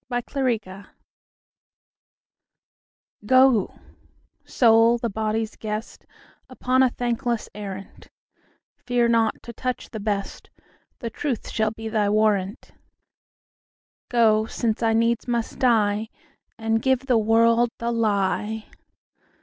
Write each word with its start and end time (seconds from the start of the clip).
The 0.09 0.23
Lie 0.33 0.85
GO, 3.23 3.75
Soul, 4.43 4.97
the 4.97 5.11
body's 5.11 5.55
guest, 5.55 6.07
Upon 6.49 6.81
a 6.81 6.89
thankless 6.89 7.47
arrant:Fear 7.53 9.09
not 9.09 9.43
to 9.43 9.53
touch 9.53 9.91
the 9.91 9.99
best; 9.99 10.49
The 11.01 11.11
truth 11.11 11.51
shall 11.51 11.69
be 11.69 11.87
thy 11.87 12.09
warrant:Go, 12.09 14.47
since 14.47 14.81
I 14.81 14.93
needs 14.93 15.27
must 15.27 15.59
die, 15.59 16.09
And 16.57 16.81
give 16.81 17.01
the 17.01 17.19
world 17.19 17.69
the 17.77 17.91
lie. 17.91 18.69